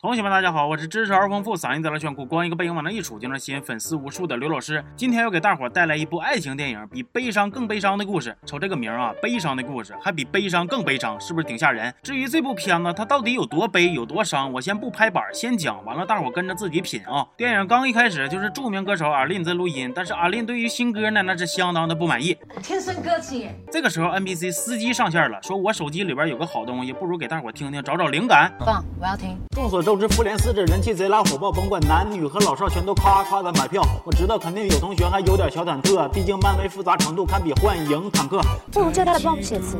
[0.00, 4.84] 同学们，大家好，我是知识而丰富、嗓音贼拉炫酷、光一个背影往那一杵就能吸引粉丝无数的刘老师。
[4.94, 8.32] 今天要给大伙带来一部爱情电影，比悲伤更悲伤的故事。
[8.46, 11.92] 瞅这个名啊，悲伤的故事，还比悲伤更悲伤，是不是挺吓人？
[12.00, 17.26] 至于这部片子它到底有多悲、有多伤，我先不拍板，先讲完了，大伙跟着自己品啊。
[17.36, 22.38] 电影刚一开始就是著名歌手阿令在录音，但是阿令对于新歌呢，那是相当的不满意。
[22.62, 23.48] 天生歌姬。
[23.68, 28.54] 这个时候 NPC 司机上线了，说我手机里边有个好东西，不如给大伙听听，找找灵感。
[28.60, 29.36] 放，我要听。
[29.56, 33.82] 众所周知，复联四这人气贼拉火爆，甭管男女和老少，全都夸夸的买票。
[34.04, 38.38] 我知道肯定有同学还有点小忐忑，毕竟漫威复杂程度堪比幻影坦克。
[38.70, 39.78] 不如叫他帮我们写词，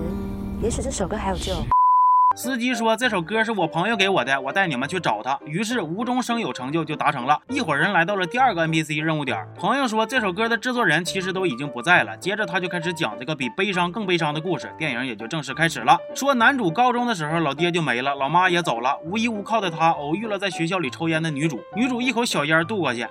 [0.63, 1.53] 也许这首歌还有救。
[2.39, 7.37] 司机说：“这首歌是我朋友给我的，我带你们去找他。”于是无中生有，成就就达成了。
[7.49, 9.45] 一伙人来到了第二个 NPC 任务点。
[9.57, 14.73] 朋友说：“这首歌的制作人其实都已经不在了。”接着他就开始讲这个比悲伤更悲伤的故事。
[14.79, 15.99] 电影也就正式开始了。
[16.15, 21.59] 说男主高中的时候，老爹就没了，老妈也走了，无依无靠的他偶遇了在学校里抽烟的女主。
[21.75, 23.05] 女主一口小烟渡过去。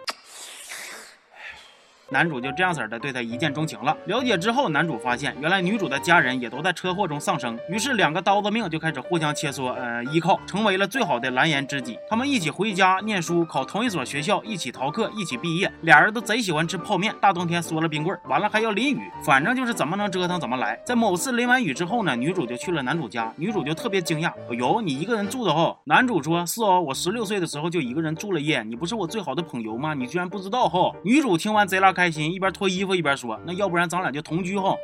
[2.09, 3.95] 男主就这样式的对她一见钟情了。
[4.05, 11.97] 了解之后，男主发现原来女主的家人也都在车祸中丧生，于是两个刀子命就开始互相切磋，呃，依靠，成为了最好的蓝颜知己。
[12.09, 15.71] 他们一起回家念书，考同一所学校，一起逃课，一起毕业。
[15.81, 20.79] 俩人都贼喜欢吃泡面，大冬天缩了冰棍，完了还要淋雨，反正就是怎么能折腾怎么来。
[20.85, 25.77] 在某次淋完雨之后呢，女主就去了男主家，女主就特别惊讶，哟，你一个人住的哦？
[25.83, 29.93] 男主说是哦，我十六岁的时候就一个人住了夜，你不是我最好的朋友吗？
[29.93, 30.95] 你居然不知道吼？
[31.03, 32.85] 女主听完贼拉开心，一边脱衣。
[32.85, 34.77] 服一边说，那要不然咱俩就同居后。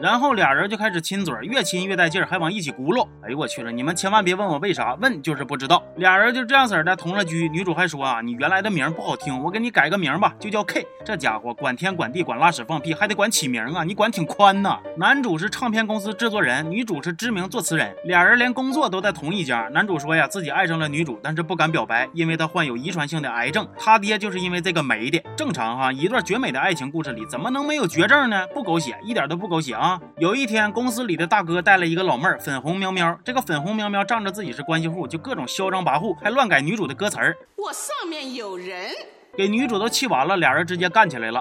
[0.00, 3.06] 然后俩人就开始亲嘴，越亲越带劲儿，还往一起轱辘。
[3.22, 3.72] 哎呦我去了！
[3.72, 5.82] 你们千万别问我为啥，问就是不知道。
[5.96, 7.48] 俩人就这样式的同了居。
[7.48, 10.86] 女主还说啊，你原来的名不好听，我给你改个名吧，就叫 K。
[11.04, 14.78] 这家伙管天管地管拉屎放屁，还得管起名啊，你管挺宽呐。
[14.96, 19.68] 男主是唱片公司制作人，女主是知名作词人，俩人连工作都在同一家。
[19.72, 23.66] 男主说呀，自己爱上了女主，但是不敢表白，因为他患有遗传性的癌症。
[23.78, 25.22] 他爹就是因为这个没的。
[25.36, 28.46] 正常哈，一段绝美的爱情故事里怎么能没有绝症呢？
[28.48, 29.83] 不狗血，一点都不狗血啊。
[30.18, 30.64] 有一天。
[30.72, 33.18] 公司里的大哥带了一个老妹儿，粉红喵喵。
[33.24, 37.36] 这个粉红喵喵仗着自己是关系户，就各种嚣张跋扈，还乱改女主的歌词儿。
[37.56, 38.90] 我上面有人，
[39.36, 41.40] 给女主都气完了，俩人直接干起来了。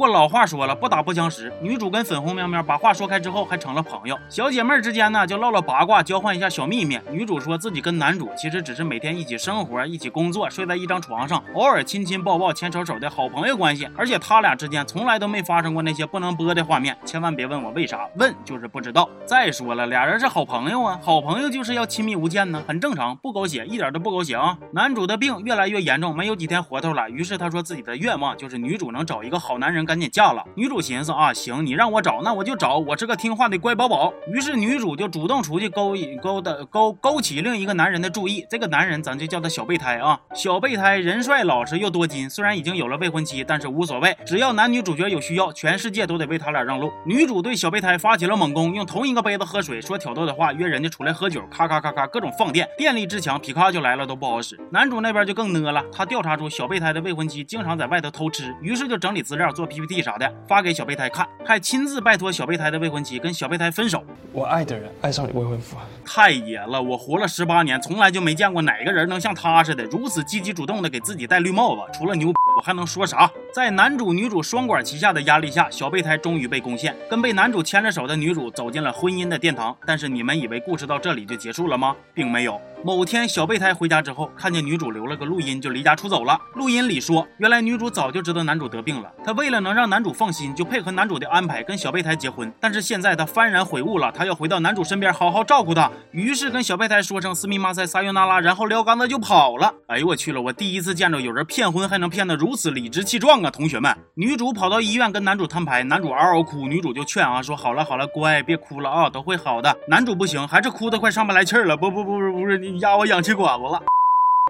[0.00, 1.52] 过老话说了，不打不相识。
[1.60, 4.18] 女主跟粉红喵喵把话说开之后，还成了朋友。
[4.30, 6.98] 小姐妹之间呢，就唠唠八卦，交换一下小秘密。
[7.10, 13.86] 女主说自己跟男主其实只是每天一起生活、一起工作，睡在一张床上，偶尔亲亲抱抱、牵手手的好朋友关系。
[13.94, 16.96] 而且他俩之间从来都没发生过那些不能播的画面。
[17.04, 19.06] 千万别问我为啥，问就是不知道。
[19.26, 24.56] 再说了，俩人是好朋友啊，好朋友就是要亲密无间呢，很正常，不狗血，一点都不狗血啊。
[24.72, 27.10] 男主的病越来越严重，没有几天活头了。
[27.10, 29.84] 于是他说自己的愿望就是女主能找一个好男人。
[29.90, 30.44] 赶紧嫁了。
[30.54, 32.76] 女主寻思啊，行，你让我找，那我就找。
[32.76, 34.12] 我是个听话的乖宝宝。
[34.32, 38.46] 于是女主就主动出去勾引、勾搭、勾勾起另一个男人的注意。
[38.48, 40.16] 这个男人咱就叫他小备胎啊。
[40.32, 46.92] 小备胎人帅老实又多金，虽然已经有了未婚妻，但是无所谓，只要男女主角有需要，全世界都得为他俩让路。
[47.04, 54.56] 女主对小备胎发起了猛攻，用同一个杯子喝水，说挑逗的话，约人家出来喝酒，咔咔咔咔各种放电，电力之强，皮卡就来了都不好使。
[54.70, 60.16] 男主那边就更呢了，他调查出小备胎的未婚妻经常在外头偷吃，于是就整理资料做 PPT 啥。
[60.46, 64.04] 发给小备胎看，还亲自拜托小备胎的未婚妻跟小备胎分手。
[64.32, 66.82] 我爱的人爱上你未婚夫，太野了！
[66.82, 71.82] 我活了十八年，从来就没见过哪个人能像他似的如此积极主动的给自己戴绿帽子。
[71.96, 73.30] 除了牛，我还能说啥？
[73.54, 79.74] 在男主女主双管齐下的压力下，小备胎终于被攻陷，跟被男主牵着手的女主走进了婚姻的殿堂。
[79.86, 81.96] 但是你们以为故事到这里就结束了吗？
[82.12, 82.60] 并没有。
[82.84, 86.38] 某天，小备胎回家之后，看见女主留了个录音，就离家出走了。
[86.54, 92.52] 录音里说，原来女主早就知道男主得病了，她为了能让男主放心，就配合男主的安排跟小备胎结婚。
[92.60, 95.90] 但是现在她幡然悔悟了，她要回到男主身边好好照顾他。
[96.10, 99.74] 于是跟小备胎说声斯密马塞撒尤那拉，然后撩杆子就跑了。
[99.86, 103.40] 哎呦我去了，我第一次见着有人骗婚还能骗得如如此理直气壮。
[103.44, 109.72] 啊，同学们，女主跑到医院跟男主摊牌，男主嗷嗷哭，女主就劝啊，说好了好了，乖，别哭了啊，都会好的。
[109.86, 113.80] 男主不行，还是哭得快上不来气了，不不不不不是，你压我氧气管子了。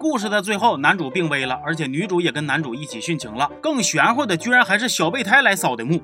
[0.01, 3.47] 故事的最后，男主病危了，而且女主也跟男主一起殉情了。
[3.61, 6.01] 更玄乎的，居然还是小备胎来扫的墓。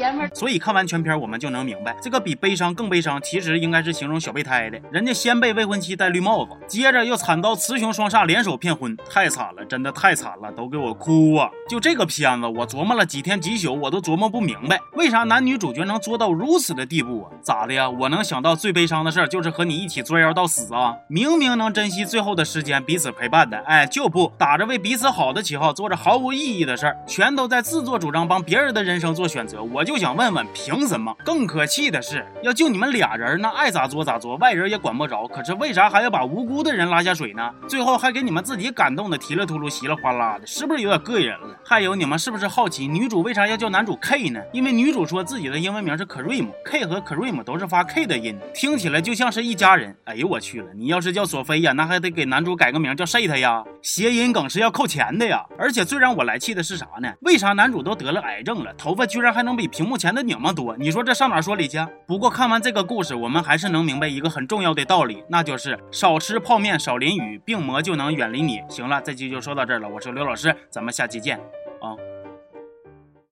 [0.00, 4.80] 爷们所以看完全片，我们就能明白，这个比悲伤更悲伤，其实应该是形容小备胎的。
[4.90, 11.50] 人家先被未婚妻戴绿帽子，接着又惨遭雌雄双煞联手骗婚，太惨了，真的太惨了，都给我哭啊！
[11.68, 17.30] 就这个片子，我琢磨了几天几宿，我都琢磨不明白，为啥男女主角能做到如此的地步啊？
[17.42, 17.88] 咋的呀？
[17.90, 20.96] 我能想到最悲伤的事儿，就是和你一起作妖到死啊！
[21.08, 29.89] 明明能珍惜最后的时间，彼此陪伴的，哎，就不打着为彼此好的旗号，做着毫无意义的事儿，全都在自作主张帮别人的人生做选择，我就。
[29.90, 31.12] 就想问问，凭什么？
[31.24, 35.26] 更可气的是，要就你们俩人，那爱咋作咋作，外人也管不着。
[35.26, 37.52] 可是为啥还要把无辜的人拉下水呢？
[37.66, 41.56] 最后还给你们自己感动的提了秃噜，稀里哗啦的，是不是有点膈应人了？
[41.64, 44.40] 还有，你们是不是好奇女主为啥要叫男主 K 呢？
[44.52, 49.92] 因为女主说自己的英文名是 Cream，K 和 Cream 都是发 K 的音，听起来就像是一家人。
[50.04, 55.44] 哎呦我去了，你要是叫索菲呀，那还得给男主改个名叫 Shit 呀，谐音梗是要扣钱的呀。
[55.58, 57.12] 而且最让我来气的是啥呢？
[57.22, 60.76] 为啥男主都得了癌症了，头发居然还能比屏幕前的你们多？
[60.76, 61.78] 你说这上哪说理去？
[62.06, 68.60] 不过看完这个故事，我们还是能明白一个很重要的道理，那就是少吃泡面，少淋雨，病魔就能远离你。
[68.68, 71.38] 行了，这期就说到这儿了，我是刘老师，咱们下期见
[71.80, 71.96] 啊。